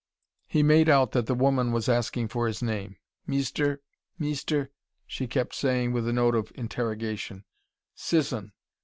[0.47, 2.95] He made out that the woman was asking him for his name
[3.27, 3.83] "Meester?
[4.17, 4.71] Meester?"
[5.05, 7.45] she kept saying, with a note of interrogation.
[7.93, 8.45] "Sisson.
[8.45, 8.51] Mr.